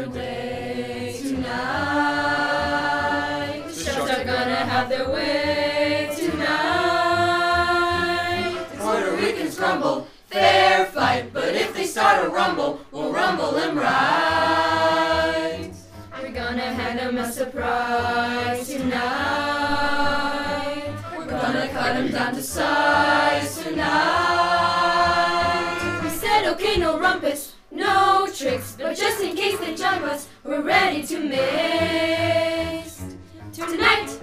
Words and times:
their 0.00 0.08
way 0.10 1.20
tonight. 1.22 1.52
The 3.66 3.72
sharks 3.74 4.10
are 4.10 4.24
gonna 4.24 4.56
have 4.56 4.88
their 4.88 5.10
way 5.10 6.10
tonight. 6.16 6.46
The 8.72 8.76
Puerto 8.78 9.16
Ricans 9.16 9.56
grumble, 9.58 10.06
fair 10.26 10.86
fight, 10.86 11.32
but 11.32 11.54
if 11.54 11.74
they 11.74 11.84
start 11.84 12.24
a 12.24 12.30
rumble, 12.30 12.80
we'll 12.92 13.12
rumble 13.12 13.52
them 13.52 13.76
right. 13.76 15.70
We're 16.22 16.32
gonna 16.32 16.72
hand 16.72 16.98
them 16.98 17.18
a 17.18 17.30
surprise 17.30 18.68
tonight. 18.68 18.94
We're 21.16 21.26
gonna 21.26 21.68
cut 21.68 21.94
them 21.94 22.10
down 22.10 22.34
to 22.34 22.42
size 22.42 23.62
tonight. 23.62 23.90
We 26.02 26.08
said 26.08 26.46
okay, 26.54 26.76
no 26.78 26.98
rumpus, 26.98 27.54
no 27.70 28.28
tricks, 28.34 28.76
but 28.78 28.96
just 28.96 29.20
in 29.20 29.36
case 29.36 29.50
jump 29.80 30.02
us, 30.02 30.28
we're 30.44 30.60
ready 30.60 31.02
to 31.02 31.18
miss. 31.20 33.00
Tonight, 33.52 34.20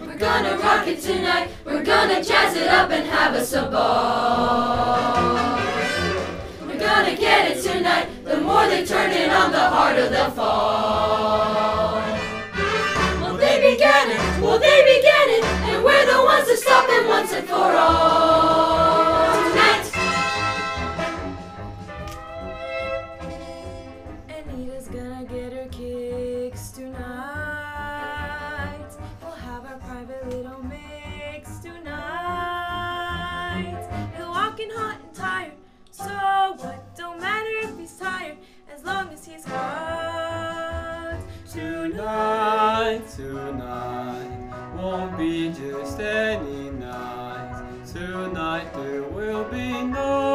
we're 0.00 0.16
gonna 0.16 0.56
rock 0.58 0.86
it 0.86 1.00
tonight. 1.00 1.50
We're 1.64 1.84
gonna 1.84 2.22
jazz 2.22 2.56
it 2.56 2.68
up 2.68 2.90
and 2.90 3.06
have 3.08 3.34
us 3.34 3.52
a 3.52 3.68
ball. 3.70 5.34
We're 6.66 6.78
gonna 6.78 7.16
get 7.16 7.50
it 7.50 7.62
tonight. 7.62 8.08
The 8.24 8.40
more 8.40 8.66
they 8.66 8.84
turn 8.86 9.10
it 9.10 9.30
on, 9.30 9.52
the 9.52 9.58
harder 9.58 10.08
they'll 10.08 10.30
fall. 10.30 12.02
Well, 13.20 13.36
they 13.36 13.72
began 13.72 14.10
it. 14.10 14.20
Well, 14.42 14.58
they 14.58 14.80
began 14.96 15.28
it. 15.36 15.44
And 15.44 15.84
we're 15.84 16.06
the 16.06 16.22
ones 16.24 16.48
to 16.48 16.56
stop 16.56 16.86
them 16.86 17.06
once 17.08 17.32
and 17.32 17.46
for 17.46 17.54
all. 17.54 18.25
He'll 34.56 34.78
hot 34.78 35.00
and 35.02 35.14
tired, 35.14 35.52
so 35.90 36.04
what? 36.04 36.96
Don't 36.96 37.20
matter 37.20 37.50
if 37.68 37.78
he's 37.78 37.98
tired, 37.98 38.38
as 38.74 38.82
long 38.84 39.10
as 39.10 39.26
he's 39.26 39.44
hot. 39.44 41.18
Tonight, 41.52 43.02
tonight 43.14 44.72
won't 44.74 45.18
be 45.18 45.50
just 45.50 46.00
any 46.00 46.70
night. 46.70 47.82
Tonight 47.92 48.72
there 48.72 49.02
will 49.02 49.44
be 49.44 49.82
no 49.82 50.25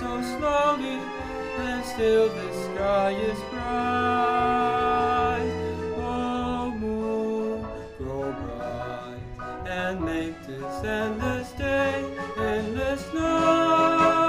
so 0.00 0.22
slowly, 0.22 0.98
and 1.58 1.84
still 1.84 2.28
the 2.28 2.52
sky 2.64 3.10
is 3.10 3.38
bright. 3.50 3.64
Oh 5.96 6.74
moon, 6.80 7.66
grow 7.98 8.32
bright, 8.32 9.20
and 9.68 10.00
make 10.04 10.34
this 10.46 10.84
endless 10.84 11.52
day 11.52 12.04
endless 12.36 13.12
night. 13.14 14.23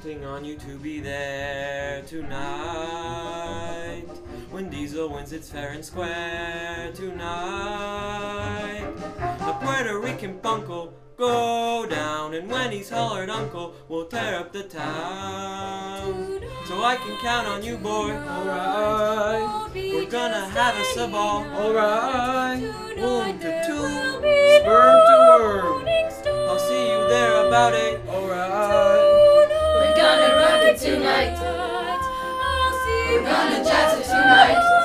Counting 0.00 0.24
on 0.24 0.44
you 0.44 0.56
to 0.56 0.78
be 0.78 1.00
there 1.00 2.02
tonight. 2.02 4.04
When 4.52 4.70
Diesel 4.70 5.08
wins, 5.08 5.32
it's 5.32 5.50
fair 5.50 5.70
and 5.70 5.84
square 5.84 6.92
tonight. 6.94 8.92
The 9.38 9.52
Puerto 9.60 9.98
Rican 9.98 10.38
punk'll 10.38 10.92
go 11.16 11.84
down, 11.90 12.34
and 12.34 12.48
when 12.48 12.70
he's 12.70 12.90
hollered 12.90 13.28
uncle, 13.28 13.74
we'll 13.88 14.06
tear 14.06 14.38
up 14.38 14.52
the 14.52 14.62
town. 14.62 16.42
So 16.66 16.80
I 16.80 16.94
can 16.94 17.16
count 17.16 17.48
on 17.48 17.64
you, 17.64 17.76
boy. 17.76 18.12
Alright. 18.12 19.74
We're 19.74 20.08
gonna 20.08 20.48
have 20.48 20.76
us 20.76 20.96
a 20.96 21.08
ball. 21.08 21.44
Alright. 21.44 22.62
Womb 22.96 23.36
to 23.40 23.64
tomb, 23.66 24.22
sperm 24.60 25.00
to 25.08 25.16
worm. 25.28 25.88
I'll 26.48 26.58
see 26.60 26.88
you 26.88 27.08
there 27.08 27.48
about 27.48 27.74
it. 27.74 28.00
Alright. 28.08 28.57
Tonight. 30.78 31.36
We're 33.10 33.22
gonna 33.24 33.64
jazz 33.64 33.98
it 33.98 34.04
tonight. 34.04 34.77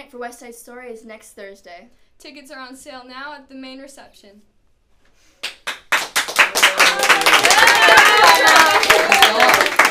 Night 0.00 0.10
for 0.10 0.16
West 0.16 0.38
Side 0.40 0.54
Story 0.54 0.90
is 0.90 1.04
next 1.04 1.32
Thursday. 1.32 1.90
Tickets 2.18 2.50
are 2.50 2.58
on 2.58 2.74
sale 2.74 3.04
now 3.06 3.34
at 3.34 3.50
the 3.50 3.54
main 3.54 3.80
reception. 3.80 4.40